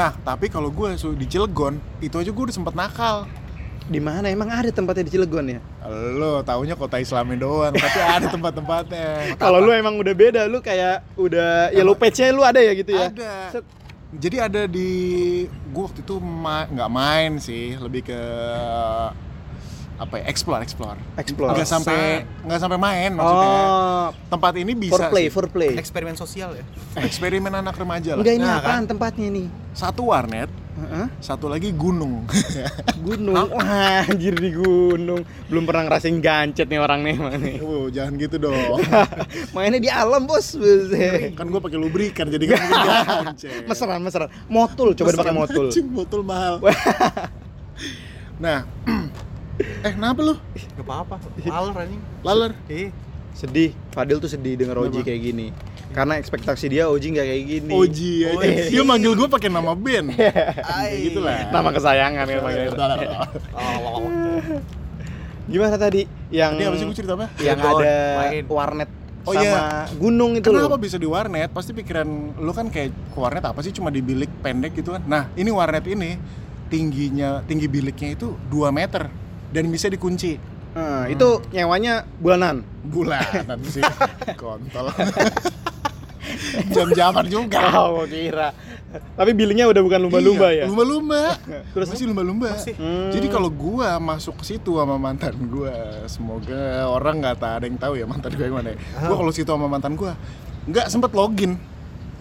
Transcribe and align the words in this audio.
Nah, 0.00 0.16
tapi 0.24 0.48
kalau 0.48 0.72
gue 0.72 0.96
di 0.96 1.26
Cilegon, 1.28 1.76
itu 2.00 2.16
aja 2.16 2.32
gue 2.32 2.44
udah 2.48 2.56
sempet 2.56 2.72
nakal. 2.72 3.28
Di 3.84 4.00
mana 4.00 4.32
emang 4.32 4.48
ada 4.48 4.72
tempatnya 4.72 5.04
di 5.04 5.12
Cilegon 5.12 5.44
ya? 5.44 5.60
Lo 6.16 6.40
taunya 6.40 6.72
kota 6.72 6.96
Islami 6.96 7.36
doang, 7.36 7.76
tapi 7.76 8.00
ada 8.00 8.32
tempat-tempatnya. 8.32 9.08
Kalau 9.42 9.60
lu 9.60 9.76
emang 9.76 10.00
udah 10.00 10.14
beda, 10.16 10.48
lu 10.48 10.64
kayak 10.64 11.04
udah 11.20 11.68
yellow 11.76 11.92
page-nya 11.92 12.32
lu 12.32 12.40
ada 12.40 12.64
ya 12.64 12.72
gitu 12.72 12.96
ya? 12.96 13.12
Ada. 13.12 13.32
Set. 13.52 13.64
Jadi 14.16 14.36
ada 14.40 14.62
di 14.64 14.90
gue 15.68 15.82
waktu 15.84 16.00
itu 16.00 16.16
ma- 16.16 16.64
nggak 16.64 16.90
main 16.90 17.32
sih, 17.36 17.76
lebih 17.76 18.08
ke 18.08 18.20
apa 20.00 20.14
ya? 20.16 20.24
Explore, 20.26 20.64
explore. 20.64 20.96
Explore. 21.14 21.52
Nggak 21.52 21.68
sampai 21.68 22.24
nggak 22.40 22.56
sampai 22.58 22.78
main 22.80 23.10
maksudnya. 23.12 23.50
Oh, 23.52 24.06
Tempat 24.32 24.52
ini 24.56 24.72
bisa 24.72 24.96
for 24.96 25.02
play, 25.12 25.26
sih. 25.28 25.34
for 25.36 25.46
play. 25.46 25.72
eksperimen 25.76 26.16
sosial 26.16 26.56
ya 26.56 26.64
eksperimen 26.96 27.52
anak 27.52 27.76
remaja 27.76 28.16
lah. 28.16 28.24
Enggak 28.24 28.34
ini 28.40 28.46
Nah, 28.48 28.58
apaan 28.58 28.84
tempatnya 28.88 29.28
nih? 29.28 29.46
Satu 29.70 30.10
warnet, 30.10 30.50
Heeh. 30.74 31.06
satu 31.20 31.46
lagi 31.46 31.70
gunung. 31.70 32.26
Gunung. 33.06 33.46
Wah, 33.52 34.02
anjir 34.02 34.34
di 34.34 34.50
gunung. 34.50 35.22
Belum 35.46 35.62
pernah 35.62 35.86
ngerasain 35.86 36.18
gancet 36.18 36.66
nih 36.66 36.80
orang 36.80 37.04
nih 37.06 37.14
nih. 37.20 37.56
oh, 37.62 37.86
jangan 37.86 38.18
gitu 38.18 38.36
dong. 38.40 38.80
Mainnya 39.54 39.78
di 39.78 39.86
alam, 39.86 40.26
Bos. 40.26 40.58
Kan 41.36 41.46
gue 41.46 41.60
pakai 41.60 41.78
lubrikan 41.78 42.26
jadi 42.26 42.44
kan 42.50 42.58
mungkin 42.58 42.88
ganceng. 43.06 43.62
Mesran, 43.70 44.00
mesran. 44.02 44.28
Motul, 44.50 44.96
coba 44.98 45.12
pakai 45.14 45.34
motul. 45.36 45.66
Motul 45.92 46.20
mahal. 46.26 46.58
nah, 48.42 48.66
eh 49.60 49.92
kenapa 49.92 50.20
lu? 50.20 50.34
nggak 50.34 50.82
apa-apa 50.82 51.14
maler 51.42 51.74
anjing 51.78 52.02
Laler. 52.20 52.52
eh 52.66 52.90
Sedih, 53.30 53.70
Fadil 53.90 54.18
tuh 54.18 54.26
sedih 54.26 54.58
denger 54.58 54.74
Oji 54.76 55.00
kayak 55.00 55.22
gini. 55.22 55.54
Karena 55.90 56.18
ekspektasi 56.18 56.66
dia 56.66 56.90
Oji 56.90 57.14
nggak 57.14 57.24
kayak 57.24 57.44
gini. 57.46 57.70
Oji 57.72 58.12
aja. 58.26 58.36
Oji. 58.36 58.62
Dia 58.68 58.82
manggil 58.82 59.14
gue 59.14 59.28
pakai 59.30 59.46
nama 59.46 59.70
band. 59.72 60.18
Kayak 60.66 60.98
gitu 60.98 61.18
lah. 61.22 61.46
Nama 61.46 61.68
kesayangan 61.70 62.26
kan 62.26 62.38
panggilnya. 62.42 62.74
Gimana 65.46 65.76
tadi 65.76 66.06
yang 66.28 66.54
Tadi 66.54 66.64
apa 66.64 66.74
sih 66.74 66.84
gue 66.84 66.96
cerita 66.96 67.14
apa? 67.14 67.26
yang 67.38 67.58
ada 67.58 67.94
main. 68.20 68.44
warnet 68.46 68.90
Oh, 69.20 69.36
sama 69.36 69.44
iya. 69.44 69.84
gunung 69.94 70.32
itu 70.32 70.48
Kenapa 70.48 70.74
loh. 70.74 70.80
bisa 70.80 70.96
di 70.96 71.04
warnet? 71.04 71.52
Pasti 71.52 71.70
pikiran 71.70 72.08
lu 72.40 72.50
kan 72.50 72.66
kayak 72.66 72.88
ke 73.12 73.18
warnet 73.20 73.44
apa 73.44 73.60
sih 73.60 73.68
cuma 73.70 73.92
di 73.92 74.00
bilik 74.00 74.32
pendek 74.40 74.72
gitu 74.74 74.90
kan. 74.90 75.04
Nah, 75.04 75.28
ini 75.34 75.52
warnet 75.52 75.84
ini 75.84 76.16
tingginya 76.66 77.44
tinggi 77.44 77.68
biliknya 77.68 78.16
itu 78.16 78.32
2 78.48 78.70
meter 78.70 79.06
dan 79.50 79.68
bisa 79.68 79.86
dikunci. 79.86 80.38
Nah, 80.70 81.06
itu 81.06 81.42
nyewanya 81.50 82.06
bulanan. 82.16 82.62
Bulanan 82.82 83.58
sih. 83.66 83.82
Kontol. 84.40 84.90
Jam-jaman 86.70 87.26
juga. 87.26 87.58
Oh, 87.90 88.06
kira. 88.06 88.54
Tapi 88.90 89.30
billingnya 89.34 89.66
udah 89.66 89.82
bukan 89.82 90.00
lumba-lumba 90.00 90.50
Iya, 90.50 90.62
ya. 90.62 90.64
Lumba-lumba. 90.66 91.38
Terus? 91.74 91.88
masih 91.90 92.06
lumba-lumba. 92.06 92.54
Hmm. 92.74 93.10
Jadi 93.10 93.26
kalau 93.26 93.50
gua 93.50 93.98
masuk 93.98 94.42
ke 94.42 94.54
situ 94.54 94.78
sama 94.78 94.94
mantan 94.94 95.34
gua, 95.46 95.74
semoga 96.06 96.86
orang 96.86 97.18
nggak 97.18 97.36
tak 97.38 97.52
ada 97.60 97.64
yang 97.66 97.78
tahu 97.78 97.94
ya 97.98 98.06
mantan 98.06 98.30
gua 98.34 98.44
yang 98.46 98.56
mana. 98.56 98.68
ya. 98.74 98.78
Gua 99.06 99.16
kalau 99.16 99.32
situ 99.34 99.46
sama 99.46 99.66
mantan 99.66 99.94
gua 99.94 100.14
nggak 100.66 100.86
sempet 100.86 101.10
login. 101.10 101.54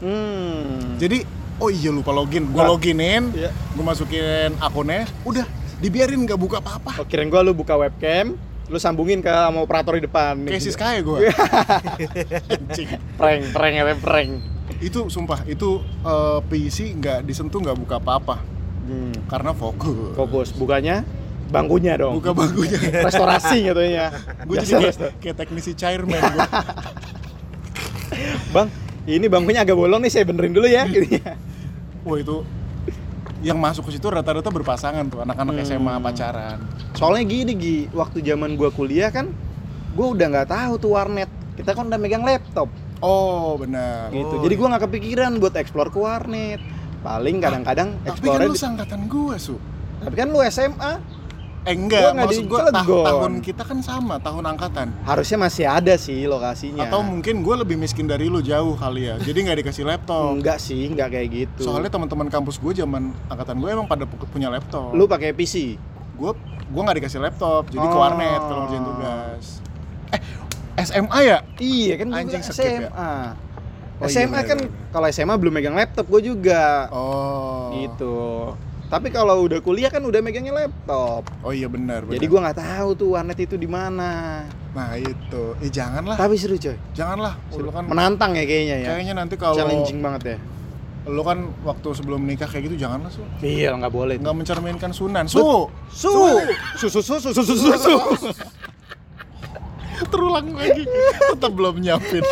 Hmm. 0.01 0.97
Jadi 0.97 1.25
oh 1.57 1.69
iya 1.69 1.89
lupa 1.89 2.09
login. 2.09 2.49
Gua 2.49 2.65
Nah. 2.65 2.69
loginin, 2.71 3.29
Iya. 3.33 3.49
gua 3.73 3.83
masukin 3.87 4.53
akunnya, 4.57 5.05
udah 5.21 5.45
dibiarin 5.79 6.19
nggak 6.21 6.35
buka 6.35 6.59
apa-apa. 6.59 6.99
Oh, 6.99 7.05
kirain 7.05 7.27
gua 7.27 7.41
lu 7.41 7.51
buka 7.51 7.73
webcam, 7.73 8.35
lu 8.67 8.77
sambungin 8.77 9.19
ke 9.19 9.27
sama 9.27 9.59
operator 9.59 9.95
di 9.95 10.03
depan. 10.03 10.35
Kayak 10.43 10.59
Gitu. 10.59 10.65
sis 10.65 10.75
kaya 10.75 10.99
gua. 11.01 11.17
Anjing. 12.53 12.87
Prank, 13.15 13.41
prank 13.49 13.73
ya, 13.73 13.83
prank. 13.95 14.31
Itu 14.77 15.07
sumpah 15.07 15.43
itu 15.43 15.79
eh, 16.01 16.39
PC 16.45 16.93
nggak 16.95 17.19
disentuh 17.23 17.59
nggak 17.59 17.77
buka 17.77 17.95
apa-apa 17.97 18.37
Hmm. 18.85 19.13
karena 19.25 19.53
fokus. 19.53 20.13
Fokus, 20.13 20.49
bukanya 20.51 21.05
bangkunya 21.47 21.93
dong. 21.95 22.17
Buka 22.17 22.33
bangkunya. 22.33 22.77
Restorasi 23.05 23.65
katanya. 23.65 24.09
gue 24.43 24.55
Biasa 24.55 24.65
jadi 24.67 24.85
kayak, 24.89 25.13
kayak 25.17 25.35
teknisi 25.37 25.71
chairman 25.73 26.17
gua. 26.17 26.47
Bang, 28.49 28.67
ini 29.05 29.25
bangkunya 29.25 29.61
agak 29.61 29.77
bolong 29.77 30.01
nih, 30.01 30.09
saya 30.09 30.25
benerin 30.25 30.53
dulu 30.53 30.65
ya. 30.65 30.85
Gitu 30.85 31.21
ya. 31.21 31.37
Wah 32.01 32.17
itu 32.17 32.41
yang 33.39 33.55
masuk 33.55 33.87
ke 33.87 33.95
situ 33.95 34.07
rata-rata 34.07 34.47
berpasangan 34.47 35.07
tuh 35.07 35.23
anak-anak 35.23 35.55
Hmm. 35.55 35.65
SMA 35.65 35.93
pacaran. 35.99 36.57
Soalnya 36.91 37.23
gini 37.23 37.53
Gi, 37.55 37.77
waktu 37.91 38.19
zaman 38.19 38.53
gua 38.53 38.67
kuliah 38.69 39.07
kan 39.09 39.31
gua 39.95 40.11
udah 40.11 40.27
nggak 40.27 40.49
tahu 40.49 40.73
tuh 40.77 40.91
warnet. 40.91 41.29
Kita 41.55 41.71
kan 41.71 41.87
udah 41.87 41.99
megang 41.99 42.23
laptop 42.23 42.67
Oh 42.99 43.55
benar. 43.55 44.11
gitu. 44.11 44.35
Oh, 44.35 44.43
Jadi 44.43 44.53
iya. 44.53 44.59
gua 44.59 44.67
nggak 44.75 44.83
kepikiran 44.85 45.31
buat 45.39 45.55
explore 45.55 45.87
ke 45.87 45.99
warnet. 45.99 46.59
Paling 46.99 47.39
kadang-kadang 47.39 47.95
Tapi 47.97 48.09
explore 48.11 48.39
kan 48.39 48.47
lu 48.47 48.55
seangkatan 48.55 49.01
gua 49.07 49.35
su. 49.39 49.55
Tapi 49.99 50.15
kan 50.15 50.27
lu 50.27 50.39
SMA, 50.43 50.91
Eh 51.61 51.75
enggak, 51.75 52.15
maksud 52.15 52.45
gua 52.45 52.65
ta- 52.65 52.81
Cilegon. 52.81 53.03
tahun 53.03 53.31
kita 53.41 53.63
kan 53.63 53.77
sama, 53.79 54.15
tahun 54.17 54.47
angkatan. 54.47 54.87
harusnya 55.03 55.37
masih 55.37 55.65
ada 55.65 55.93
sih 55.95 56.23
lokasinya. 56.23 56.83
Atau 56.83 57.01
mungkin 57.01 57.39
gua 57.39 57.59
lebih 57.59 57.75
miskin 57.75 58.03
dari 58.03 58.25
lu 58.25 58.39
jauh 58.39 58.73
kali 58.73 59.05
ya. 59.05 59.15
Jadi 59.17 59.37
nggak 59.41 59.57
dikasih 59.59 59.83
laptop. 59.83 60.33
enggak 60.33 60.57
sih, 60.57 60.87
enggak 60.87 61.09
kayak 61.09 61.27
gitu. 61.29 61.61
Soalnya 61.65 61.89
teman-teman 61.89 62.27
kampus 62.27 62.57
gue 62.57 62.73
zaman 62.73 63.11
angkatan 63.25 63.57
gue 63.57 63.69
emang 63.69 63.85
pada 63.85 64.03
pu- 64.03 64.23
punya 64.25 64.47
laptop. 64.47 64.91
lu 64.91 65.03
pakai 65.05 65.31
PC. 65.31 65.75
gue 66.15 66.31
gue 66.65 66.81
nggak 66.81 66.97
dikasih 66.97 67.19
laptop, 67.19 67.67
jadi 67.67 67.79
ke 67.81 67.91
Oh. 67.91 68.01
warnet 68.01 68.41
kalau 68.41 68.61
ngerjain 68.61 68.83
tugas. 68.85 69.45
Eh 70.09 70.21
SMA 70.81 71.19
ya? 71.21 71.37
Iya 71.57 71.93
kan 71.95 72.07
Anjing 72.13 72.39
skip 72.41 72.55
SMA. 72.55 72.81
ya? 72.81 72.89
Oh, 73.99 74.07
iya, 74.07 74.15
SMA 74.17 74.31
bener, 74.33 74.43
kan 74.45 74.57
bener. 74.59 74.89
kalau 74.89 75.07
SMA 75.09 75.35
belum 75.35 75.53
megang 75.53 75.75
laptop 75.75 76.07
gue 76.07 76.21
juga. 76.25 76.87
Oh. 76.89 77.71
Gitu. 77.73 78.15
Tapi 78.89 79.13
kalau 79.13 79.45
udah 79.45 79.61
kuliah 79.61 79.93
kan 79.93 80.01
udah 80.01 80.17
megangnya 80.17 80.65
laptop. 80.65 81.21
Oh 81.45 81.53
iya 81.53 81.69
benar. 81.69 82.09
Jadi 82.09 82.25
gue 82.25 82.39
nggak 82.41 82.57
tahu 82.57 82.89
tuh 82.97 83.07
warnet 83.13 83.37
itu 83.37 83.53
di 83.53 83.69
mana. 83.69 84.41
Nah 84.73 84.97
itu, 84.97 85.53
eh 85.61 85.69
janganlah. 85.69 86.17
Tapi 86.17 86.33
seru 86.41 86.57
coy. 86.57 86.73
Janganlah. 86.97 87.37
Seru. 87.53 87.69
Kan 87.69 87.85
Menantang 87.85 88.33
ya 88.33 88.49
kayaknya 88.49 88.75
ya. 88.81 88.87
Kayaknya 88.97 89.13
nanti 89.13 89.37
kalau 89.37 89.53
challenging 89.53 90.01
banget 90.01 90.21
ya. 90.25 90.37
Lo 91.05 91.21
kan 91.21 91.53
waktu 91.61 91.87
sebelum 91.93 92.25
nikah 92.25 92.49
kayak 92.49 92.73
gitu 92.73 92.81
janganlah 92.81 93.13
su. 93.13 93.21
Iya 93.45 93.77
nggak 93.77 93.93
boleh. 93.93 94.17
Nggak 94.17 94.35
mencerminkan 94.41 94.89
sunan. 94.89 95.29
Su. 95.29 95.69
Su. 95.93 96.41
Su 96.81 96.89
su 96.89 97.01
su 97.05 97.21
su 97.21 97.29
su 97.29 97.43
su 97.45 97.55
su. 97.77 97.93
su. 98.17 98.29
Terulang 100.09 100.49
lagi. 100.57 100.89
Tetap 101.37 101.51
belum 101.53 101.77
nyiapin. 101.77 102.25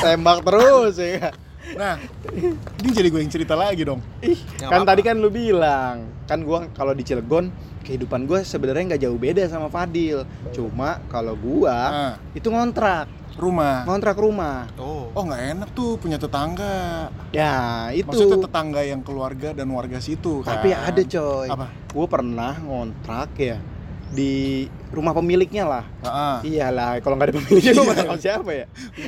Tembak 0.00 0.48
terus 0.48 0.96
ya 0.96 1.28
Nah, 1.78 1.94
ini 2.82 2.90
jadi 2.90 3.08
gue 3.08 3.20
yang 3.22 3.32
cerita 3.32 3.54
lagi 3.54 3.86
dong. 3.86 4.02
Ih, 4.20 4.38
kan 4.58 4.82
apa-apa. 4.82 4.88
tadi 4.94 5.02
kan 5.06 5.16
lu 5.18 5.30
bilang, 5.30 6.10
kan 6.26 6.42
gua 6.42 6.66
kalau 6.74 6.92
di 6.92 7.06
Cilegon 7.06 7.48
kehidupan 7.82 8.26
gua 8.26 8.42
sebenarnya 8.46 8.94
nggak 8.94 9.02
jauh 9.02 9.18
beda 9.18 9.42
sama 9.46 9.70
Fadil. 9.70 10.26
Cuma 10.50 11.02
kalau 11.08 11.34
gua 11.38 11.78
Nah, 11.90 12.14
itu 12.34 12.50
ngontrak, 12.50 13.06
rumah. 13.38 13.86
ngontrak 13.86 14.16
rumah. 14.18 14.68
Oh. 14.76 15.08
Oh 15.14 15.22
nggak 15.24 15.42
enak 15.56 15.68
tuh 15.72 15.96
punya 15.96 16.18
tetangga. 16.18 17.08
Ya, 17.30 17.88
itu. 17.94 18.06
Maksudnya 18.10 18.42
tetangga 18.42 18.82
yang 18.84 19.00
keluarga 19.00 19.54
dan 19.54 19.70
warga 19.70 19.98
situ 20.02 20.42
kan. 20.44 20.58
Tapi 20.58 20.74
ada 20.74 21.02
coy. 21.02 21.48
Apa? 21.48 21.66
Gue 21.92 22.06
pernah 22.10 22.58
ngontrak 22.58 23.30
ya 23.38 23.58
di 24.12 24.68
rumah 24.92 25.16
pemiliknya 25.16 25.64
lah. 25.64 25.84
Heeh. 26.04 26.36
Iyalah, 26.52 27.00
kalau 27.00 27.16
nggak 27.16 27.32
ada 27.32 27.36
pemiliknya 27.40 27.72
gue 27.72 27.80
Iya. 27.80 27.88
ngontrak 27.88 28.06
sama 28.06 28.20
siapa 28.20 28.50
ya? 28.52 28.66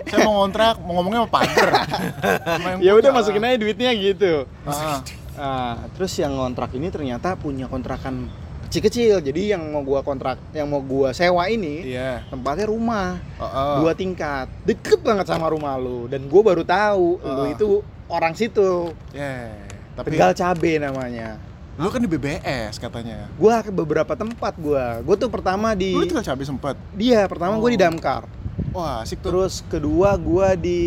Saya 0.08 0.18
mau 0.24 0.34
ngontrak, 0.40 0.74
mau 0.80 0.92
ngomongnya 0.98 1.20
sama 1.28 2.66
yang 2.72 2.78
Ya 2.80 2.92
udah 2.96 3.10
masukin 3.12 3.44
aja 3.44 3.56
duitnya 3.60 3.90
gitu. 3.92 4.48
Heeh. 4.48 4.98
Nah, 5.34 5.76
terus 5.92 6.14
yang 6.16 6.32
ngontrak 6.32 6.72
ini 6.72 6.88
ternyata 6.88 7.36
punya 7.36 7.68
kontrakan 7.68 8.32
kecil-kecil. 8.66 9.20
Jadi 9.20 9.52
yang 9.52 9.62
mau 9.70 9.84
gua 9.84 10.00
kontrak, 10.00 10.40
yang 10.56 10.66
mau 10.66 10.80
gua 10.80 11.12
sewa 11.12 11.46
ini 11.46 11.84
Iya. 11.94 12.24
tempatnya 12.32 12.64
rumah 12.66 13.20
Heeh. 13.38 13.74
dua 13.84 13.92
tingkat, 13.92 14.48
deket 14.64 15.04
banget 15.04 15.28
sama 15.28 15.52
rumah 15.52 15.76
lu. 15.76 16.08
Dan 16.08 16.26
gua 16.32 16.42
baru 16.42 16.64
tahu 16.64 17.20
lu 17.20 17.44
Ah. 17.44 17.52
itu 17.52 17.68
orang 18.08 18.32
situ. 18.32 18.88
Yeah. 19.12 19.52
Tapi 19.94 20.16
Tegal 20.16 20.32
Cabe 20.34 20.80
namanya. 20.80 21.38
Lu 21.74 21.88
kan 21.88 21.98
di 21.98 22.06
BBS 22.06 22.78
katanya. 22.78 23.26
Gua 23.34 23.58
ke 23.58 23.68
beberapa 23.68 24.14
tempat 24.14 24.54
gua. 24.56 25.00
Gua 25.00 25.14
tuh 25.14 25.26
pertama 25.26 25.74
di 25.74 25.90
Lu 25.90 26.02
tinggal 26.02 26.22
cabai 26.24 26.44
sempet. 26.44 26.76
dia, 26.92 27.26
pertama 27.26 27.56
gua 27.56 27.66
di 27.66 27.74
Oh. 27.74 27.82
Damkar. 27.82 28.22
Wah, 28.70 29.02
asik 29.02 29.18
tuh. 29.18 29.30
Terus 29.30 29.62
kedua 29.64 30.14
gua 30.14 30.54
di 30.54 30.80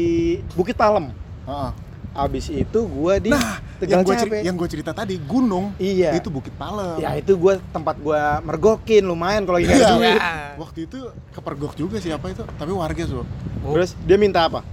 Bukit 0.54 0.74
Palem. 0.74 1.12
Heeh. 1.44 1.72
Abis 2.14 2.50
itu 2.50 2.80
gua 2.84 3.20
di 3.20 3.30
Nah, 3.30 3.62
Tegal 3.78 3.94
yang 3.94 4.02
gue 4.02 4.16
Cabe. 4.18 4.38
yang 4.42 4.56
gue 4.58 4.66
cerita 4.68 4.90
tadi 4.90 5.22
gunung 5.22 5.70
Iya. 5.78 6.18
itu 6.18 6.28
Bukit 6.28 6.50
Palem. 6.52 6.98
Ya 6.98 7.14
itu 7.14 7.38
gua 7.38 7.62
tempat 7.70 7.94
gua 7.98 8.42
mergokin 8.42 9.06
lumayan 9.06 9.46
kalau 9.46 9.62
lagi 9.62 9.70
ada 9.70 9.78
Iya. 9.78 9.92
duit. 9.94 10.22
Waktu 10.58 10.80
itu 10.84 11.00
kepergok 11.30 11.74
juga 11.76 12.02
siapa 12.02 12.26
itu, 12.28 12.42
tapi 12.50 12.72
warga 12.72 13.04
tuh. 13.06 13.22
Oh. 13.62 13.76
Terus 13.76 13.94
dia 14.02 14.18
minta 14.18 14.42
apa? 14.42 14.66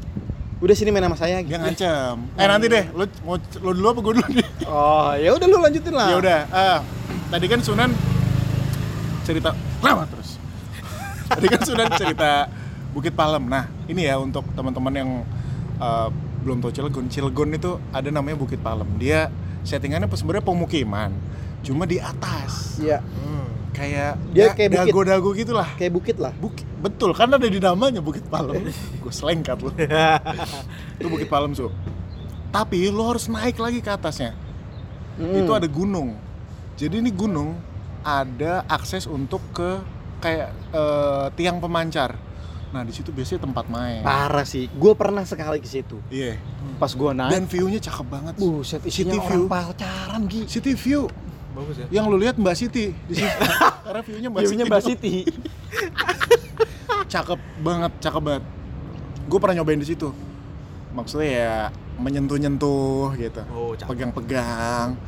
Udah 0.58 0.74
sini 0.74 0.94
main 0.94 1.04
sama 1.04 1.18
saya 1.18 1.42
Dia 1.42 1.48
gitu. 1.50 1.60
ngancam. 1.60 2.14
Eh 2.38 2.46
nanti 2.46 2.66
deh, 2.70 2.84
lu 2.94 3.04
mau 3.26 3.36
lu 3.36 3.70
dulu 3.74 3.86
apa 3.90 4.00
gue 4.00 4.12
dulu 4.16 4.28
nih? 4.32 4.48
Oh, 4.64 5.10
ya 5.14 5.30
udah 5.34 5.46
lu 5.46 5.56
lanjutin 5.58 5.92
lah. 5.92 6.08
Ya 6.08 6.16
udah. 6.16 6.38
ah, 6.48 6.78
tadi 7.28 7.46
kan 7.50 7.60
Sunan 7.60 7.90
cerita 9.24 9.52
lama 9.80 10.04
terus. 10.06 10.36
Tadi 11.26 11.46
kan 11.48 11.60
Sunan 11.64 11.88
cerita 11.96 12.48
Bukit 12.94 13.12
Palem. 13.12 13.44
Nah, 13.44 13.66
ini 13.88 14.06
ya 14.06 14.16
untuk 14.16 14.46
teman-teman 14.54 14.92
yang 14.94 15.10
eh, 15.76 16.08
belum 16.44 16.60
tau 16.60 16.70
Cilegon. 16.70 17.08
Cilegon 17.08 17.50
itu 17.52 17.76
ada 17.90 18.08
namanya 18.08 18.38
Bukit 18.38 18.60
Palem. 18.60 18.86
Dia 18.96 19.28
settingannya 19.64 20.06
sebenarnya 20.12 20.44
pemukiman, 20.44 21.10
cuma 21.64 21.84
di 21.84 21.96
atas. 21.98 22.76
Iya, 22.78 23.00
Hmm. 23.00 23.48
Kayak 23.74 24.14
Dia 24.30 24.40
ya, 24.40 24.48
kayak 24.54 24.70
bukit. 24.70 24.86
dago-dago 24.86 25.28
gitulah. 25.34 25.68
kayak 25.74 25.92
bukit 25.92 26.16
lah. 26.16 26.30
Bukit, 26.38 26.62
betul, 26.78 27.10
kan 27.10 27.26
ada 27.28 27.42
di 27.42 27.58
namanya 27.58 27.98
Bukit 27.98 28.22
Palem. 28.24 28.70
Gue 29.02 29.10
selengkat 29.10 29.58
loh. 29.60 29.74
itu 30.94 31.08
Bukit 31.10 31.26
Palem 31.26 31.52
su. 31.52 31.68
Tapi 32.48 32.86
lo 32.88 33.10
harus 33.10 33.26
naik 33.26 33.58
lagi 33.58 33.82
ke 33.82 33.90
atasnya. 33.90 34.30
Mm. 35.18 35.42
Itu 35.42 35.50
ada 35.50 35.66
gunung. 35.66 36.14
Jadi 36.74 37.02
ini 37.02 37.10
gunung 37.10 37.58
ada 38.00 38.62
akses 38.66 39.06
untuk 39.06 39.42
ke 39.50 39.82
kayak 40.20 40.54
eh, 40.70 41.26
tiang 41.34 41.58
pemancar. 41.58 42.14
Nah 42.70 42.82
di 42.82 42.90
situ 42.90 43.10
biasanya 43.10 43.42
tempat 43.42 43.66
main. 43.66 44.02
parah 44.02 44.42
sih. 44.42 44.70
Gue 44.70 44.94
pernah 44.94 45.22
sekali 45.22 45.58
ke 45.58 45.66
situ. 45.66 45.98
Iya. 46.10 46.38
Pas 46.78 46.90
gue 46.90 47.10
naik, 47.10 47.30
Dan 47.30 47.42
view-nya 47.46 47.78
cakep 47.80 48.06
banget. 48.06 48.34
buset 48.34 48.82
isinya 48.82 49.14
City 49.14 49.18
orang 49.18 49.30
view. 49.30 49.42
pacaran 49.46 50.22
Gi. 50.26 50.42
City 50.46 50.72
view. 50.74 51.02
Bagus 51.54 51.76
ya. 51.78 51.86
Yang 51.88 52.04
lu 52.10 52.16
lihat 52.18 52.34
Mbak 52.34 52.54
Siti 52.58 52.90
di 52.90 53.14
situ. 53.14 53.38
Karena 53.86 54.00
view-nya 54.02 54.28
Mbak 54.30 54.42
Siti. 54.42 54.62
Mbak. 54.66 54.82
Siti. 54.82 55.14
Cakep 57.14 57.40
banget, 57.62 57.92
cakep 58.02 58.22
banget. 58.26 58.44
Gue 59.30 59.38
pernah 59.38 59.62
nyobain 59.62 59.78
di 59.78 59.86
situ. 59.86 60.10
Maksudnya 60.90 61.30
ya 61.30 61.54
menyentuh-nyentuh 61.94 63.14
gitu. 63.14 63.42
Oh. 63.54 63.70
Pegang-pegang. 63.78 64.98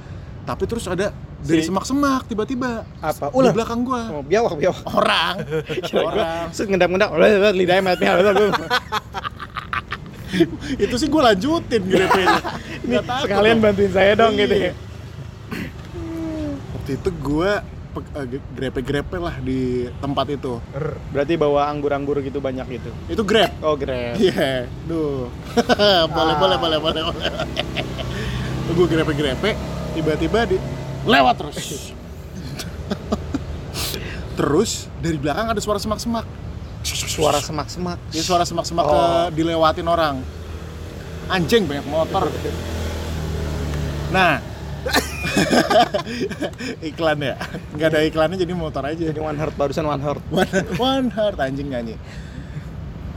Tapi 0.46 0.62
terus 0.70 0.86
ada 0.86 1.10
dari 1.42 1.62
semak-semak 1.66 2.30
tiba-tiba 2.30 2.86
Apa? 3.02 3.30
di 3.30 3.34
Ular. 3.34 3.52
belakang 3.54 3.82
gua. 3.82 4.02
Oh, 4.14 4.22
biawak, 4.22 4.54
biawak. 4.54 4.82
Orang. 4.86 5.34
Orang. 6.06 6.46
Set 6.54 6.70
ngendap-ngendap, 6.70 7.10
lidahnya 7.54 7.82
melihat 7.82 8.54
Itu 10.78 10.94
sih 10.98 11.08
gue 11.10 11.22
lanjutin 11.22 11.82
takut 13.02 13.26
Sekalian 13.30 13.58
bantuin 13.62 13.90
saya 13.90 14.12
dong 14.14 14.34
gitu 14.38 14.54
ya. 14.54 14.72
Waktu 16.86 17.02
itu 17.02 17.10
gue 17.18 17.50
grepe-grepe 18.54 19.18
lah 19.18 19.34
di 19.42 19.90
tempat 19.98 20.38
itu. 20.38 20.62
Berarti 21.10 21.34
bawa 21.34 21.66
anggur-anggur 21.66 22.22
gitu 22.22 22.38
banyak 22.38 22.78
gitu. 22.78 22.94
Itu 23.10 23.26
grab. 23.26 23.50
Oh, 23.58 23.74
grab. 23.74 24.14
Iya, 24.14 24.70
duh. 24.86 25.26
boleh, 26.06 26.06
Ah. 26.06 26.38
boleh, 26.38 26.56
boleh, 26.62 26.78
boleh, 26.78 27.02
boleh. 27.10 27.26
gue 28.70 28.86
grepe-grepe, 28.86 29.50
tiba-tiba 29.98 30.46
di 30.46 30.62
lewat 31.02 31.34
terus. 31.42 31.58
terus 34.38 34.86
dari 35.02 35.18
belakang 35.18 35.50
ada 35.50 35.58
suara 35.58 35.82
semak-semak. 35.82 36.22
Suara 36.86 37.42
semak-semak. 37.42 37.98
Ini 38.14 38.22
suara 38.22 38.46
semak-semak 38.46 38.84
Oh. 38.86 38.94
ke 38.94 39.02
dilewatin 39.42 39.90
orang. 39.90 40.22
Anjing 41.26 41.66
banyak 41.66 41.82
motor. 41.90 42.30
Nah, 44.06 44.38
iklan 46.92 47.18
ya, 47.20 47.34
nggak 47.74 47.88
ada 47.92 48.00
iklannya 48.06 48.38
jadi 48.38 48.52
motor 48.54 48.82
aja. 48.86 49.02
Jadi 49.12 49.20
one 49.20 49.36
heart 49.36 49.54
barusan 49.54 49.84
one 49.86 50.02
heart. 50.02 50.22
One, 50.30 50.50
one 50.76 51.08
heart 51.12 51.38
anjing 51.40 51.70
nyanyi. 51.70 51.94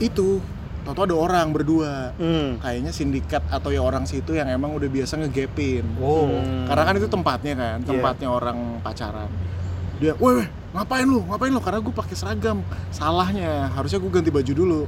Itu, 0.00 0.40
tau 0.84 1.04
ada 1.04 1.16
orang 1.16 1.52
berdua. 1.52 2.16
Hmm. 2.16 2.56
Kayaknya 2.58 2.92
sindikat 2.92 3.42
atau 3.52 3.70
ya 3.70 3.84
orang 3.84 4.08
situ 4.08 4.32
yang 4.32 4.48
emang 4.48 4.72
udah 4.72 4.88
biasa 4.88 5.20
ngegepin. 5.20 5.84
Oh. 6.00 6.28
Hmm. 6.40 6.66
Karena 6.66 6.82
kan 6.88 6.94
itu 6.96 7.08
tempatnya 7.08 7.54
kan, 7.56 7.76
Iya. 7.84 7.88
tempatnya 7.88 8.28
orang 8.32 8.58
pacaran. 8.80 9.30
Dia, 10.00 10.16
weh, 10.16 10.32
weh, 10.40 10.48
ngapain 10.72 11.04
lu? 11.04 11.20
Ngapain 11.28 11.52
lu? 11.52 11.60
Karena 11.60 11.78
gue 11.84 11.92
pakai 11.92 12.16
seragam. 12.16 12.64
Salahnya, 12.88 13.68
harusnya 13.76 14.00
gue 14.00 14.10
ganti 14.10 14.32
baju 14.32 14.52
dulu. 14.56 14.82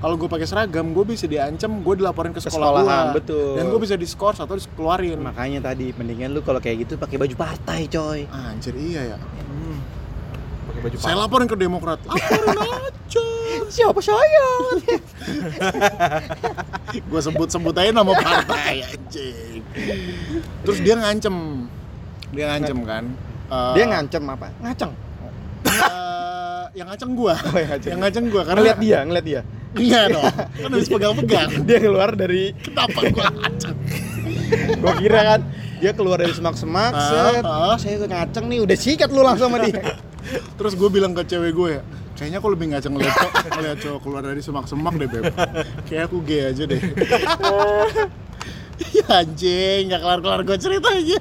Kalau 0.00 0.16
gue 0.16 0.26
pakai 0.26 0.48
seragam, 0.48 0.90
gue 0.90 1.04
bisa 1.04 1.24
diancam, 1.24 1.70
gue 1.78 1.94
dilaporin 1.94 2.32
ke 2.32 2.40
sekolah 2.40 2.80
gue. 2.80 3.20
betul. 3.20 3.52
Dan 3.54 3.68
gue 3.68 3.80
bisa 3.80 3.94
diskors 3.94 4.36
atau 4.36 4.56
dikeluarin. 4.56 5.20
Makanya 5.20 5.60
tadi 5.62 5.92
mendingan 5.92 6.32
lu 6.32 6.40
kalau 6.40 6.56
kayak 6.56 6.82
gitu 6.82 6.96
pakai 6.96 7.16
baju 7.16 7.34
partai, 7.34 7.84
coy. 7.84 8.24
Anjir 8.26 8.72
iya 8.74 9.12
ya. 9.12 9.18
Hmm. 9.20 9.76
Pakai 10.66 10.80
baju 10.82 10.96
Saya 10.96 11.04
partai. 11.12 11.20
laporin 11.20 11.46
ke 11.46 11.54
Demokrat. 11.54 12.00
Laporin 12.08 12.56
aja. 12.56 13.26
Siapa 13.68 14.00
saya? 14.00 14.46
gue 17.10 17.20
sebut-sebut 17.20 17.74
aja 17.74 17.90
nama 17.90 18.12
partai 18.12 18.82
anjing. 18.82 19.60
Terus 20.64 20.78
dia 20.80 20.96
ngancem. 20.96 21.36
Dia 22.30 22.44
ngancem 22.48 22.78
kan. 22.82 23.04
Eh, 23.50 23.72
Dia 23.74 23.84
ngancem 23.86 24.22
apa? 24.24 24.48
Ngaceng. 24.60 24.92
eh, 25.66 26.09
yang 26.70 26.86
ngaceng 26.86 27.12
gua. 27.18 27.34
Oh, 27.34 27.56
yang 27.58 27.70
ngaceng. 27.74 27.90
yang 27.90 28.00
ngaceng 28.00 28.24
gua 28.30 28.42
karena 28.46 28.60
Ngeliat 28.62 28.78
dia, 28.78 28.98
ngeliat 29.02 29.26
dia. 29.26 29.40
Iya 29.70 30.00
dong. 30.10 30.24
Kan 30.34 30.70
habis 30.70 30.88
pegang-pegang. 30.94 31.50
Dia 31.66 31.78
keluar 31.78 32.10
dari 32.14 32.54
Kenapa 32.58 33.00
gua 33.10 33.26
ngaceng? 33.30 33.76
gua 34.82 34.92
kira 34.98 35.20
kan 35.34 35.40
dia 35.80 35.92
keluar 35.96 36.20
dari 36.20 36.36
semak-semak, 36.36 36.92
Ah, 36.92 37.08
set. 37.08 37.42
ah. 37.42 37.74
Saya 37.80 37.96
ngaceng 38.04 38.52
nih, 38.52 38.60
udah 38.60 38.76
sikat 38.76 39.08
lu 39.08 39.24
langsung 39.24 39.48
sama 39.48 39.64
dia. 39.64 39.80
Terus 40.60 40.76
gue 40.76 40.88
bilang 40.92 41.16
ke 41.16 41.24
cewek 41.24 41.56
gue 41.56 41.68
ya, 41.72 41.82
kayaknya 42.12 42.36
aku 42.44 42.52
lebih 42.52 42.68
ngaceng 42.68 42.92
ngeliat 42.92 43.16
cowok, 43.16 43.32
ngeliat 43.56 43.78
cowok 43.80 44.00
keluar 44.04 44.22
dari 44.28 44.40
semak-semak 44.44 44.94
deh 45.00 45.08
beb. 45.08 45.32
Kayak 45.88 46.12
aku 46.12 46.20
gay 46.20 46.52
aja 46.52 46.68
deh. 46.68 46.76
Iya 48.92 49.04
anjing, 49.08 49.88
nggak 49.88 50.00
kelar-kelar 50.04 50.40
gue 50.44 50.56
ceritanya. 50.60 51.20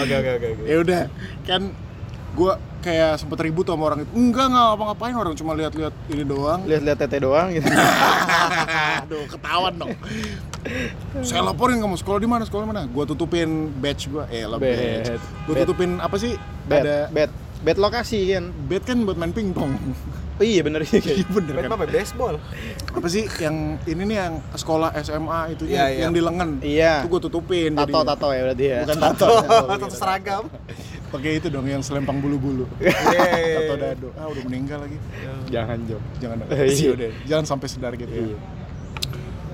Oke 0.00 0.14
oke 0.16 0.30
oke. 0.32 0.46
oke. 0.56 0.62
ya 0.64 0.76
udah, 0.80 1.02
kan 1.44 1.62
gue 2.32 2.52
kayak 2.82 3.16
sempet 3.16 3.38
ribut 3.40 3.64
sama 3.64 3.82
orang 3.86 4.02
itu. 4.02 4.10
Enggak 4.12 4.50
nggak 4.50 4.66
apa-ngapain 4.74 5.14
orang 5.14 5.32
cuma 5.32 5.54
lihat-lihat 5.54 5.94
ini 6.08 6.22
doang. 6.22 6.60
Lihat-lihat 6.64 6.98
tete 6.98 7.18
doang 7.18 7.48
gitu. 7.48 7.70
Aduh, 9.02 9.24
ketahuan 9.26 9.74
dong. 9.76 9.94
Saya 11.22 11.42
laporin 11.42 11.78
kamu 11.78 11.96
sekolah 11.96 12.18
di 12.18 12.26
mana? 12.26 12.42
Sekolah 12.42 12.64
mana? 12.64 12.82
Gua 12.84 13.04
tutupin 13.04 13.48
badge 13.72 14.06
gua. 14.06 14.26
Eh, 14.28 14.42
lah 14.42 14.58
badge. 14.58 15.14
Gua 15.44 15.54
tutupin 15.56 15.98
apa 15.98 16.16
sih? 16.16 16.34
Bed, 16.62 16.82
Ada 16.82 16.96
bed, 17.08 17.30
bed 17.60 17.76
lokasi 17.78 18.18
kan. 18.30 18.50
bed 18.66 18.82
kan 18.82 18.98
buat 19.02 19.16
main 19.16 19.30
pingpong. 19.30 19.72
Oh 20.32 20.48
iya 20.48 20.64
bener 20.64 20.80
sih. 20.82 20.96
Iya 20.98 21.28
bener 21.28 21.54
Main 21.54 21.68
kan? 21.68 21.76
apa? 21.76 21.86
Baseball. 21.86 22.40
Apa 22.88 23.04
sih 23.04 23.28
yang 23.36 23.78
ini 23.84 24.02
nih 24.02 24.16
yang 24.16 24.34
sekolah 24.50 24.90
SMA 24.98 25.54
itu 25.54 25.68
Iya, 25.68 25.92
iya. 25.92 26.00
yang 26.02 26.10
di 26.10 26.18
lengan. 26.18 26.56
Iya. 26.58 27.04
Itu 27.04 27.12
gua 27.12 27.20
tutupin 27.20 27.76
Tato 27.76 27.92
jadinya. 27.92 28.16
tato 28.16 28.28
ya 28.32 28.40
berarti 28.42 28.64
ya. 28.64 28.80
Bukan 28.82 28.98
tato. 28.98 29.28
Tato 29.44 29.86
seragam. 29.92 30.44
Pakai 31.12 31.36
itu 31.36 31.46
dong 31.46 31.68
yang 31.68 31.84
selempang 31.84 32.18
bulu-bulu. 32.18 32.64
Tato 33.60 33.74
dado. 33.76 34.08
Ah, 34.16 34.26
udah 34.26 34.42
meninggal 34.42 34.80
lagi. 34.80 34.96
Jangan 35.46 35.78
jom. 35.84 36.02
Jangan 36.18 36.36
Iya. 36.48 36.64
Iya 36.66 36.90
udah. 36.90 37.10
Jangan 37.28 37.44
sampai 37.46 37.66
sedar 37.68 37.92
gitu 37.94 38.08
ya. 38.08 38.24
Iya. 38.26 38.38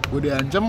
gue 0.09 0.21
diancem 0.25 0.65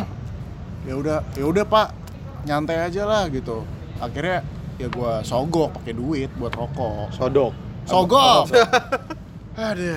ya 0.84 0.94
udah 0.94 1.24
ya 1.32 1.46
udah 1.46 1.64
pak 1.64 1.96
nyantai 2.44 2.76
aja 2.82 3.08
lah 3.08 3.32
gitu 3.32 3.64
akhirnya 3.96 4.44
ya 4.76 4.92
gue 4.92 5.12
sogok 5.24 5.80
pakai 5.80 5.96
duit 5.96 6.28
buat 6.36 6.52
rokok 6.52 7.08
Sodok. 7.14 7.56
sogok 7.86 8.52
ada 9.56 9.96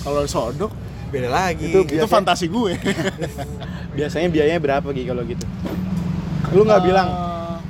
kalau 0.00 0.22
sodok 0.24 0.70
Beda 1.10 1.26
lagi. 1.26 1.66
Itu 1.66 1.82
itu 1.82 2.06
fantasi 2.06 2.46
gue 2.46 2.78
Biasanya 3.98 4.30
biayanya 4.30 4.62
berapa 4.62 4.86
Gi 4.94 5.02
kalau 5.02 5.26
gitu? 5.26 5.42
Lu 6.54 6.62
nggak 6.62 6.78
Eh, 6.78 6.86
bilang 6.86 7.08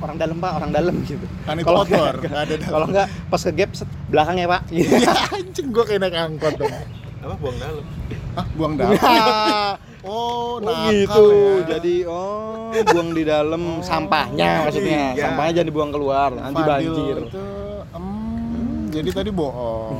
orang 0.01 0.17
dalam 0.17 0.37
pak, 0.37 0.51
orang 0.53 0.71
dalam 0.71 0.95
gitu. 1.01 1.25
kan 1.41 1.55
itu 1.55 1.63
Kalau 1.63 1.79
outdoor 1.81 2.15
nggak- 2.19 2.33
ada 2.35 2.53
dalam. 2.55 2.71
Kalau 2.71 2.85
nggak 2.87 3.07
pas 3.27 3.41
ke 3.41 3.51
gap 3.53 3.71
set, 3.71 3.89
belakang 4.07 4.35
ya 4.35 4.47
pak. 4.47 4.61
Gitu. 4.67 4.93
ya 5.03 5.13
anjing 5.31 5.67
gue 5.69 5.83
kayak 5.83 5.99
naik 5.99 6.15
angkot 6.17 6.53
dong 6.55 6.73
Apa 7.21 7.33
buang 7.35 7.57
dalam? 7.57 7.85
Hah, 8.31 8.45
buang 8.51 8.73
dalam 8.75 8.97
Oh 10.01 10.09
oh, 10.09 10.51
nakal 10.57 10.89
gitu. 10.89 11.25
ya. 11.29 11.77
Jadi 11.77 11.93
oh 12.03 12.73
buang 12.73 13.09
di 13.11 13.23
dalam 13.23 13.61
sampahnya 13.79 14.65
maksudnya. 14.65 15.13
iya. 15.13 15.23
Sampahnya 15.23 15.51
jangan 15.55 15.69
dibuang 15.69 15.91
keluar, 15.91 16.29
nanti 16.33 16.57
Fadil 16.57 16.73
banjir. 16.89 17.17
itu, 17.21 17.45
em, 17.91 18.05
jadi 18.89 19.09
tadi 19.13 19.29
bohong 19.29 19.93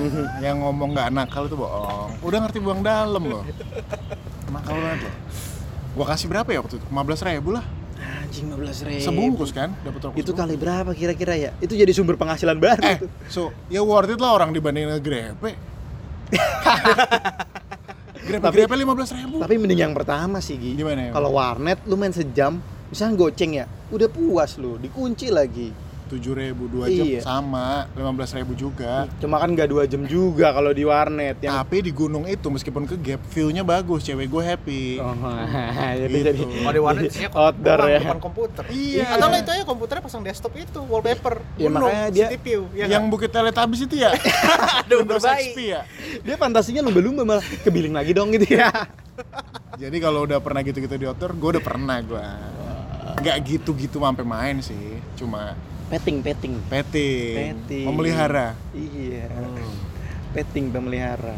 yang 0.44 0.56
ngomong 0.58 0.88
nggak 0.90 1.08
nakal 1.10 1.44
itu 1.44 1.54
bohong 1.54 2.10
udah 2.18 2.38
ngerti 2.40 2.58
buang 2.58 2.80
dalam 2.80 3.22
loh 3.22 3.44
nakal 4.48 4.74
banget 4.74 5.00
loh 5.02 5.14
gua 5.92 6.06
kasih 6.08 6.26
berapa 6.26 6.48
ya 6.48 6.58
waktu 6.58 6.74
itu 6.74 6.86
15 6.88 7.28
ribu 7.28 7.50
lah 7.52 7.64
Anjing 8.32 8.48
15 8.48 8.88
ribu. 8.88 9.04
sebungkus 9.04 9.50
kan 9.50 9.76
dapat 9.78 10.00
rokok 10.02 10.16
Itu 10.16 10.32
sebungkus. 10.32 10.40
kali 10.40 10.54
berapa 10.56 10.90
kira-kira 10.90 11.34
ya? 11.34 11.50
Itu 11.58 11.74
jadi 11.74 11.90
sumber 11.90 12.16
penghasilan 12.16 12.56
baru 12.56 12.80
eh 12.80 12.96
tuh. 12.98 13.10
so 13.28 13.40
ya 13.68 13.80
worth 13.80 14.08
it 14.08 14.16
lah 14.16 14.32
orang 14.32 14.50
dibanding 14.50 14.88
ngegrepe 14.88 15.52
grepe 18.22 18.40
Tapi- 18.40 18.56
grepe 18.58 18.74
15 18.74 19.12
ribu 19.14 19.36
Tapi 19.36 19.54
mending 19.54 19.80
yang 19.80 19.92
pertama 19.92 20.38
sih 20.38 20.56
Gi. 20.56 20.72
Gimana 20.74 21.00
ya? 21.02 21.12
Kalau 21.12 21.30
warnet 21.30 21.84
lu 21.84 21.94
main 21.94 22.08
sejam, 22.10 22.56
misalnya 22.88 23.14
goceng 23.18 23.52
ya, 23.54 23.64
udah 23.90 24.08
puas 24.08 24.56
lu, 24.56 24.78
dikunci 24.78 25.28
lagi. 25.28 25.74
Tujuh 26.12 26.32
ribu 26.34 26.68
dua 26.68 26.86
jam 26.86 27.02
Iya. 27.02 27.20
sama 27.20 27.88
15 27.92 28.04
ribu 28.36 28.52
juga 28.54 29.08
Cuma 29.16 29.36
kan 29.36 29.48
nggak 29.48 29.64
dua 29.66 29.84
jam 29.84 30.04
juga 30.04 30.50
kalau 30.50 30.70
di 30.70 30.82
warnet 30.82 31.40
yang 31.40 31.56
tapi 31.56 31.80
di 31.80 31.90
gunung 31.90 32.24
itu 32.24 32.44
meskipun 32.46 32.84
ke 32.84 32.96
gap 32.96 33.24
view-nya 33.26 33.62
bagus 33.62 34.02
cewek 34.02 34.26
gue 34.26 34.42
happy 34.42 34.84
Oh, 34.98 35.16
jadi 36.02 36.12
Gitu. 36.12 36.26
jadi 36.28 36.40
Kalau 36.60 36.70
di 36.70 36.82
warnet 36.82 37.08
isinya 37.08 37.30
outdoor 37.42 37.80
ya. 37.86 37.98
depan 37.98 38.20
komputer. 38.20 38.64
Iya. 38.68 39.04
Atau 39.10 39.26
lah 39.26 39.38
itu 39.38 39.50
aja 39.50 39.64
komputernya 39.64 40.02
pasang 40.02 40.20
desktop 40.20 40.52
itu, 40.54 40.80
wallpaper. 40.82 41.40
Iya, 41.54 41.66
Gunung, 41.66 41.82
makanya 41.82 42.06
dia- 42.10 42.28
city 42.28 42.38
view. 42.44 42.60
Ya 42.72 42.84
yang 42.90 43.08
bukit 43.08 43.28
Teletubbies 43.28 43.80
itu 43.82 43.96
ya 43.96 44.12
Aduh, 44.84 45.00
Windows 45.00 45.22
berbaik. 45.22 45.48
XP 45.48 45.58
ya 45.66 45.80
Dia 46.20 46.36
fantasinya 46.36 46.82
lumba-lumba 46.82 47.22
malah 47.24 47.44
kebiling 47.58 47.92
lagi 47.92 48.12
dong 48.12 48.28
gitu 48.30 48.52
ya. 48.52 48.68
Jadi 49.74 49.96
kalau 49.98 50.22
udah 50.22 50.38
pernah 50.38 50.60
gitu-gitu 50.60 50.92
di 50.92 51.06
outdoor, 51.06 51.32
gue 51.32 51.48
udah 51.56 51.64
pernah 51.64 51.96
gue. 51.98 52.24
Nggak 53.14 53.36
gitu-gitu 53.46 53.96
sampai 53.98 54.22
main 54.22 54.56
sih, 54.58 54.76
cuma 55.14 55.54
Petting, 55.92 56.24
petting. 56.24 56.56
petting, 56.72 57.36
Petting. 57.36 57.84
memelihara. 57.84 58.56
Iya. 58.72 59.28
Hmm. 59.28 59.76
Petting 60.32 60.72
pemelihara. 60.72 61.36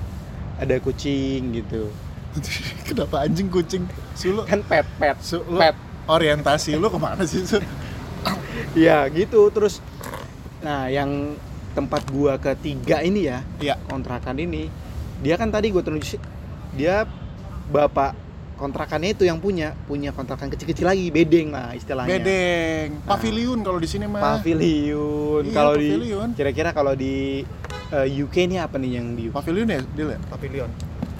Ada 0.63 0.79
kucing 0.79 1.59
gitu. 1.59 1.91
Kenapa 2.87 3.27
anjing 3.27 3.51
kucing? 3.51 3.83
Sulu, 4.15 4.47
Kan 4.47 4.63
pet, 4.63 4.87
pet. 4.95 5.19
su, 5.19 5.43
lu, 5.43 5.59
Pet. 5.59 5.75
orientasi 6.07 6.79
lu 6.79 6.87
ke 6.87 6.99
mana 7.03 7.27
sih? 7.27 7.43
Su? 7.43 7.59
Iya, 8.79 9.07
gitu. 9.19 9.51
Terus 9.51 9.83
nah, 10.63 10.87
yang 10.87 11.35
tempat 11.75 12.07
gua 12.07 12.39
ketiga 12.39 13.03
ini 13.03 13.27
ya, 13.27 13.43
Iya. 13.59 13.75
kontrakan 13.91 14.39
ini, 14.39 14.71
dia 15.19 15.35
kan 15.35 15.51
tadi 15.51 15.75
gua 15.75 15.83
tunjuk 15.83 16.23
dia 16.79 17.11
bapak 17.75 18.15
kontrakannya 18.55 19.15
itu 19.15 19.27
yang 19.27 19.39
punya, 19.43 19.75
punya 19.87 20.15
kontrakan 20.15 20.49
kecil-kecil 20.51 20.87
lagi, 20.87 21.11
bedeng 21.11 21.51
lah 21.51 21.75
istilahnya. 21.75 22.11
Bedeng, 22.19 22.89
pavilion 23.05 23.59
kalau 23.67 23.79
di 23.83 23.89
sini 23.91 24.07
mah. 24.07 24.39
Pavilion. 24.39 25.43
Iya, 25.45 25.55
kalau 25.55 25.75
di 25.75 25.89
pavilion. 25.91 26.29
kira-kira 26.39 26.71
kalau 26.71 26.95
di 26.95 27.43
eh, 27.91 28.07
UK 28.23 28.49
ini 28.49 28.57
apa 28.63 28.79
nih 28.79 28.91
yang 28.99 29.07
di 29.19 29.23
UK? 29.29 29.35
Pavilion 29.35 29.69
ya, 29.69 29.81
Dil 29.95 30.09
ya? 30.15 30.21
Pavilion. 30.31 30.71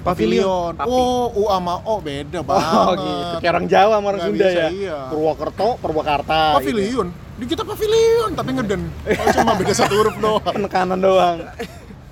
Pavilion. 0.05 0.73
Papi. 0.77 0.85
Oh, 0.85 1.33
U 1.33 1.49
sama 1.49 1.81
O 1.81 1.97
beda 1.97 2.45
banget. 2.45 2.77
Oh 2.77 2.91
gitu, 2.93 3.35
kayak 3.41 3.53
orang 3.57 3.65
Jawa 3.65 3.93
sama 3.97 4.05
orang 4.13 4.21
Nggak 4.21 4.29
Sunda 4.29 4.45
bisa, 4.45 4.61
ya. 4.61 4.67
iya. 4.69 4.97
Purwokerto, 5.09 5.69
Purwakarta. 5.81 6.39
gitu. 6.39 6.57
Pavilion. 6.61 7.07
Di 7.35 7.45
kita 7.49 7.63
pavilion 7.65 8.31
tapi 8.37 8.49
ngeden. 8.53 8.81
Oh, 8.85 9.27
cuma 9.33 9.51
beda 9.57 9.73
satu 9.73 9.93
huruf 9.97 10.15
doang. 10.21 10.45
Penekanan 10.61 10.99
doang. 11.01 11.37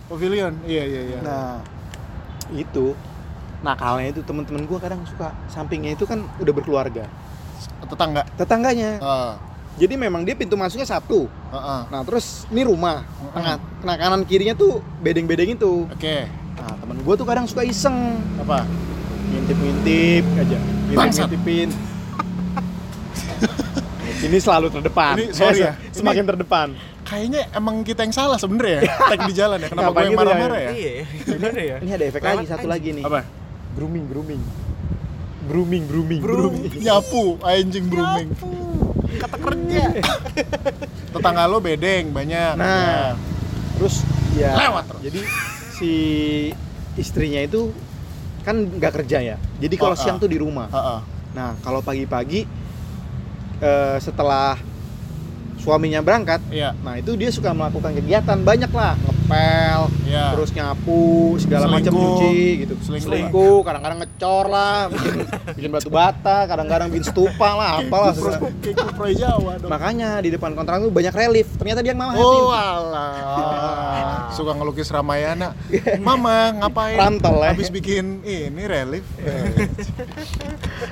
Pavilion. 0.10 0.54
Iya, 0.66 0.84
iya, 0.90 1.02
iya. 1.06 1.20
Nah, 1.22 1.62
itu 2.58 2.98
nakalnya 3.64 4.12
itu 4.12 4.22
temen-temen 4.22 4.68
gua 4.68 4.78
kadang 4.84 5.02
suka 5.08 5.32
sampingnya 5.48 5.96
itu 5.96 6.04
kan 6.04 6.22
udah 6.38 6.54
berkeluarga. 6.54 7.08
Tetangga. 7.88 8.28
Tetangganya. 8.36 9.00
Ah, 9.00 9.34
Jadi 9.74 9.98
memang 9.98 10.22
dia 10.22 10.38
pintu 10.38 10.54
masuknya 10.54 10.86
satu. 10.86 11.26
ah, 11.50 11.58
ah. 11.58 11.82
Nah, 11.90 12.06
terus 12.06 12.46
ini 12.54 12.62
rumah. 12.62 13.02
Mm-mm. 13.02 13.34
Tengah, 13.34 13.56
nah 13.82 13.96
kanan 13.98 14.22
kirinya 14.28 14.54
tuh 14.54 14.84
bedeng-bedeng 15.02 15.58
itu. 15.58 15.90
Oke. 15.90 16.30
Nah, 16.60 16.74
temen 16.78 17.02
gua 17.02 17.16
tuh 17.18 17.26
kadang 17.26 17.50
suka 17.50 17.66
iseng 17.66 18.22
Apa? 18.38 18.68
ngintip-ngintip 19.34 20.24
aja. 20.38 20.58
Ngintip-ngintipin. 20.92 21.70
Ini 24.24 24.38
selalu 24.40 24.68
terdepan. 24.72 25.16
Ini, 25.20 25.26
sorry 25.36 25.68
ya, 25.68 25.74
Semakin 25.92 26.24
terdepan. 26.24 26.68
Kayaknya 27.04 27.52
emang 27.52 27.84
kita 27.84 28.08
yang 28.08 28.16
salah 28.16 28.40
sebenernya 28.40 28.88
ya. 28.88 28.92
Tag 29.12 29.20
di 29.28 29.34
jalan 29.36 29.58
ya. 29.60 29.68
Kenapa 29.68 29.92
gue 29.92 30.00
yang 30.08 30.14
gitu 30.16 30.24
ya? 30.24 30.24
marah-marah 30.24 30.60
ya? 30.60 30.72
Iya, 30.72 30.92
ya. 30.96 31.52
ya? 31.52 31.78
Ini 31.84 31.92
ada 31.92 32.06
efek 32.08 32.22
Lewat 32.24 32.32
lagi 32.40 32.46
satu 32.48 32.68
aja. 32.68 32.72
lagi 32.72 32.90
nih. 32.96 33.04
Apa? 33.04 33.20
Grooming, 33.74 34.06
grooming. 34.06 34.42
Grooming, 35.44 35.84
grooming, 35.90 36.22
Grooming. 36.22 36.72
Nyapu, 36.80 37.36
anjing 37.44 37.92
grooming. 37.92 38.30
Kata 39.20 39.36
kerja. 39.36 39.84
Tetangga 41.14 41.44
lo 41.46 41.60
bedeng 41.60 42.10
banyak. 42.10 42.56
Nah, 42.56 43.14
terus 43.76 44.02
ya 44.34 44.56
Lewat 44.58 44.84
terus. 44.88 45.02
jadi 45.04 45.20
si 45.76 45.92
istrinya 46.96 47.42
itu 47.42 47.74
kan 48.42 48.56
nggak 48.56 49.04
kerja 49.04 49.20
ya. 49.20 49.38
Jadi 49.60 49.76
kalau 49.76 49.94
Oh, 49.94 50.00
siang 50.00 50.18
ah. 50.18 50.22
tuh 50.22 50.30
di 50.32 50.38
rumah. 50.40 50.70
Ya. 50.70 50.78
Heeh. 50.80 51.00
Nah, 51.34 51.50
kalau 51.60 51.82
pagi-pagi 51.82 52.46
eh, 53.60 53.98
setelah 54.00 54.56
suaminya 55.58 56.00
berangkat, 56.00 56.44
Iya. 56.52 56.76
nah 56.84 56.96
itu 56.96 57.16
dia 57.16 57.32
suka 57.32 57.56
melakukan 57.56 57.96
kegiatan 57.96 58.36
banyak 58.38 58.68
lah, 58.70 59.00
ngepel, 59.34 59.82
Iya. 60.06 60.26
terus 60.38 60.50
nyapu, 60.54 61.04
segala 61.42 61.66
macam 61.66 61.92
cuci 61.92 62.38
gitu. 62.64 62.74
Selingkuh. 62.80 63.10
Selingkuh, 63.10 63.58
kadang-kadang 63.66 64.00
ngecor 64.06 64.46
lah, 64.48 64.78
bikin, 64.88 65.14
bikin 65.58 65.70
batu 65.74 65.90
bata, 65.90 66.46
kadang-kadang 66.46 66.88
bikin 66.94 67.06
stupa 67.06 67.50
lah, 67.58 67.70
apalah. 67.82 68.14
Kayak 68.14 69.16
Jawa 69.18 69.52
dong. 69.58 69.70
Makanya 69.70 70.22
di 70.22 70.30
depan 70.30 70.54
kontrakan 70.54 70.86
tuh 70.86 70.94
banyak 70.94 71.14
relief. 71.14 71.48
Ternyata 71.58 71.82
dia 71.82 71.92
yang 71.94 72.00
mama 72.00 72.14
Oh 72.16 72.50
alah, 72.54 74.30
suka 74.32 74.54
ngelukis 74.54 74.90
Ramayana. 74.90 75.58
Mama 76.00 76.54
ngapain? 76.56 76.98
Rantol, 76.98 77.42
ya. 77.42 77.52
Habis 77.52 77.70
bikin 77.70 78.22
ini 78.22 78.64
relief. 78.64 79.06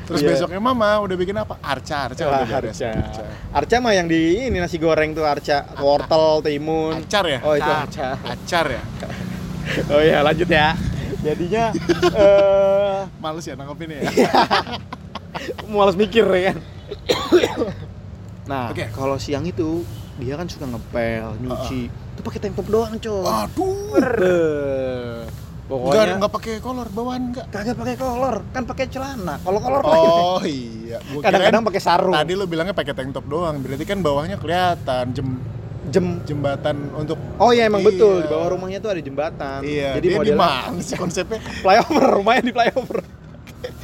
Terus 0.01 0.19
Iya. 0.21 0.29
besoknya 0.35 0.59
Mama 0.59 0.99
udah 1.03 1.15
bikin 1.15 1.35
apa? 1.35 1.55
Arca, 1.59 2.11
Arca 2.11 2.23
udah 2.23 2.45
beres. 2.45 2.79
Arca. 2.79 3.23
Arca 3.51 3.75
mah 3.79 3.91
yang 3.91 4.07
di 4.07 4.47
ini 4.47 4.59
nasi 4.59 4.75
goreng 4.75 5.11
tuh 5.11 5.23
Arca, 5.23 5.67
wortel, 5.79 6.39
timun. 6.41 6.99
Acar 7.01 7.23
ya? 7.27 7.39
Oh 7.43 7.55
itu 7.55 7.63
Acar. 7.63 8.15
Arca. 8.19 8.30
Acar 8.31 8.65
ya? 8.69 8.83
Oh 9.93 10.01
iya 10.01 10.19
lanjut 10.19 10.47
ya. 10.47 10.73
Jadinya 11.21 11.69
eh 12.11 12.99
Males 13.21 13.45
ya 13.45 13.53
nangkepinnya 13.53 13.97
ya? 14.01 14.09
males 15.65 15.95
mikir 15.95 16.25
ya 16.27 16.51
kan. 16.51 16.57
nah, 18.43 18.73
Oke. 18.73 18.89
kalau 18.91 19.15
siang 19.15 19.45
itu 19.45 19.85
dia 20.17 20.35
kan 20.35 20.45
suka 20.45 20.65
ngepel, 20.65 21.39
nyuci. 21.39 21.87
Itu 21.87 22.21
pakai 22.21 22.39
tank 22.41 22.57
top 22.57 22.67
doang, 22.67 22.93
coy. 22.97 23.23
Aduh. 23.23 25.23
Enggak, 25.23 25.71
Pokoknya 25.71 26.19
enggak 26.19 26.33
pakai 26.35 26.53
kolor 26.59 26.87
bawaan 26.91 27.31
enggak. 27.31 27.47
kagak 27.47 27.79
pakai 27.79 27.95
kolor, 27.95 28.35
kan 28.51 28.63
pakai 28.67 28.85
celana. 28.91 29.39
Kalau 29.39 29.59
kolor 29.63 29.81
pakai 29.81 29.99
Oh 30.03 30.43
iya. 30.43 30.97
Kadang-kadang 30.99 31.63
pakai 31.63 31.81
sarung. 31.81 32.11
Tadi 32.11 32.33
lu 32.35 32.43
bilangnya 32.43 32.75
pakai 32.75 32.91
tank 32.91 33.15
top 33.15 33.25
doang, 33.25 33.55
berarti 33.63 33.85
kan 33.87 34.03
bawahnya 34.03 34.35
kelihatan 34.35 35.05
jem 35.15 35.39
Jem. 35.91 36.23
jembatan 36.23 36.77
untuk 36.95 37.19
Oh 37.35 37.51
iya 37.51 37.67
emang 37.67 37.83
betul, 37.83 38.19
Iya. 38.19 38.25
di 38.25 38.29
bawah 38.31 38.47
rumahnya 38.55 38.79
tuh 38.79 38.89
ada 38.95 39.01
jembatan. 39.03 39.59
Iya, 39.61 39.99
Jadi 39.99 40.07
dia 40.07 40.19
di 40.23 40.33
mana 40.33 40.79
sih 40.79 40.95
konsepnya? 40.95 41.39
flyover, 41.63 42.07
rumahnya 42.17 42.43
di 42.47 42.53
flyover. 42.55 42.99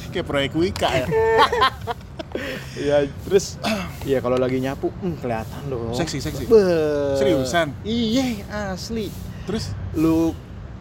Kayak 0.08 0.26
proyek 0.26 0.52
Wika 0.56 0.88
ya. 0.88 1.06
Iya, 2.78 3.08
terus 3.26 3.58
iya 4.04 4.22
kalau 4.22 4.38
lagi 4.38 4.62
nyapu, 4.62 4.92
hmm, 4.92 5.18
kelihatan 5.18 5.62
dong. 5.66 5.90
Seksi, 5.90 6.22
seksi. 6.22 6.46
Beuh. 6.46 7.16
Seriusan? 7.18 7.74
Iya, 7.82 8.44
asli. 8.70 9.10
Terus 9.48 9.74
Lu 9.96 10.36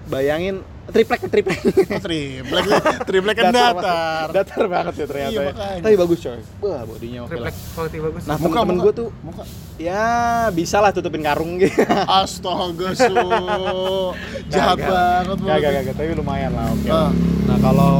bayangin 0.05 0.61
triplek 0.87 1.21
triplek. 1.27 1.59
oh, 1.59 1.99
triplek, 1.99 2.63
triplek 3.03 3.35
kan 3.35 3.51
datar. 3.51 4.27
Datar 4.31 4.63
banget 4.65 4.93
ya 4.95 5.05
ternyata. 5.05 5.31
Iya, 5.31 5.41
ya. 5.45 5.53
Tapi 5.79 5.95
bagus 5.95 6.17
coy. 6.19 6.39
Wah, 6.59 6.81
bodinya 6.83 7.19
oke 7.21 7.33
lah. 7.33 7.51
Triplek 7.51 7.55
quality 7.73 7.97
bagus. 7.99 8.21
Nah, 8.23 8.35
Muka, 8.37 8.59
muka. 8.63 8.81
gue 8.81 8.93
tuh 8.95 9.07
Muka. 9.21 9.43
ya 9.77 10.05
bisa 10.49 10.77
lah 10.77 10.89
tutupin 10.89 11.21
karung 11.21 11.59
gitu. 11.59 11.75
Astaga, 12.07 12.87
su. 12.93 13.13
Jahat 14.53 14.77
banget 14.77 15.37
Kagak 15.37 15.59
lu. 15.61 15.75
kagak, 15.77 15.93
tapi 15.93 16.11
lumayan 16.13 16.51
lah 16.51 16.65
oke. 16.69 16.87
Ah. 16.87 17.11
Nah, 17.45 17.57
kalau 17.59 17.93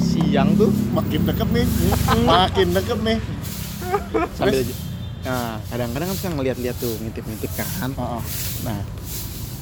siang 0.00 0.50
tuh 0.54 0.70
Makin 0.90 1.20
deket 1.24 1.48
nih. 1.50 1.66
Makin 2.20 2.68
deket 2.72 2.98
nih. 3.00 3.18
sambil? 4.34 4.62
Nah, 5.24 5.56
kadang-kadang 5.66 6.08
kan 6.10 6.16
suka 6.16 6.30
ngeliat-liat 6.32 6.76
tuh, 6.76 6.92
ngintip-ngintip 7.00 7.48
kan. 7.54 7.90
Heeh. 7.90 8.20
Nah, 8.62 8.78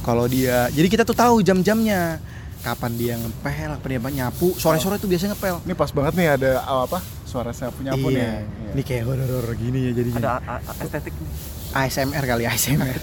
kalau 0.03 0.27
dia, 0.27 0.67
jadi 0.71 0.87
kita 0.91 1.03
tuh 1.07 1.15
tahu 1.15 1.41
jam-jamnya. 1.41 2.19
Kapan 2.63 2.95
dia 2.95 3.15
ngepel, 3.19 3.75
kapan 3.75 3.89
dia 3.91 4.01
nyapu. 4.23 4.55
Sore-sore 4.55 4.95
tuh 4.95 5.11
biasanya 5.11 5.35
ngepel. 5.35 5.67
Ini 5.67 5.75
pas 5.75 5.91
banget 5.91 6.15
nih 6.15 6.29
ada 6.39 6.51
oh, 6.71 6.87
apa? 6.87 7.03
Suara 7.27 7.51
sapu 7.51 7.83
nyapu 7.83 8.07
nih. 8.07 8.23
iya. 8.23 8.47
Ini 8.71 8.83
kayak 8.87 9.03
horor-horor 9.03 9.55
gini 9.59 9.91
ya 9.91 9.93
jadinya. 9.99 10.19
Ada 10.23 10.31
a- 10.47 10.63
a- 10.71 10.77
estetik 10.79 11.11
nih. 11.11 11.31
ASMR 11.75 12.23
kali 12.23 12.45
ASMR. 12.47 12.99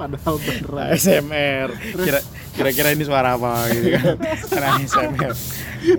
Padahal 0.00 0.34
beneran. 0.40 0.96
ASMR. 0.96 1.68
Kira 2.00 2.20
kira-kira 2.56 2.88
ini 2.96 3.04
suara 3.04 3.36
apa 3.36 3.68
gitu 3.68 3.92
kan. 3.92 4.16
Kan 4.48 4.62
ASMR. 4.80 5.32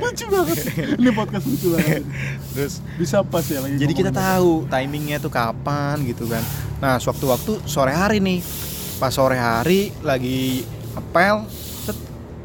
lucu 0.02 0.26
banget. 0.34 0.56
Ini 0.98 1.10
podcast 1.14 1.46
lucu 1.46 1.68
banget. 1.78 2.02
Terus 2.58 2.74
Bisa 2.98 3.22
pas 3.22 3.46
ya 3.46 3.62
lagi. 3.62 3.78
jadi 3.78 3.94
kita 3.94 4.10
tahu 4.10 4.66
timingnya 4.66 5.22
tuh 5.22 5.30
kapan 5.30 6.02
gitu 6.10 6.26
kan. 6.26 6.42
Nah, 6.82 6.98
sewaktu-waktu 6.98 7.62
sore 7.70 7.94
hari 7.94 8.18
nih. 8.18 8.42
Pas 9.02 9.10
sore 9.10 9.34
hari 9.34 9.90
lagi 10.06 10.62
ngepel, 10.94 11.50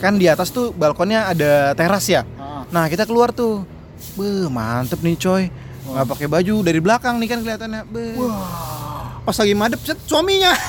kan 0.01 0.17
di 0.17 0.25
atas 0.25 0.49
tuh 0.49 0.73
balkonnya 0.73 1.29
ada 1.29 1.77
teras 1.77 2.09
ya. 2.09 2.25
Heeh. 2.25 2.73
Nah 2.73 2.89
kita 2.89 3.05
keluar 3.05 3.29
tuh, 3.29 3.69
Beuh, 4.17 4.49
mantep 4.49 5.05
nih 5.05 5.21
coy. 5.21 5.53
Nggak 5.85 6.17
pakai 6.17 6.27
baju 6.33 6.65
dari 6.65 6.81
belakang 6.81 7.21
nih 7.21 7.29
kan 7.29 7.45
kelihatannya. 7.45 7.85
Beuh. 7.93 8.33
Wah. 8.33 9.21
Pas 9.29 9.37
lagi 9.37 9.53
madep 9.53 9.85
set 9.85 10.01
suaminya. 10.09 10.57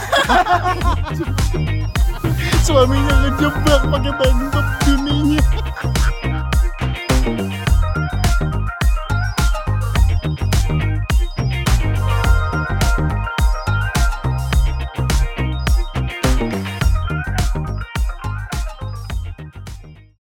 Suaminya 2.68 3.16
ngejebak 3.24 3.82
pakai 3.88 4.12
top 4.52 4.68
bininya. 4.84 5.57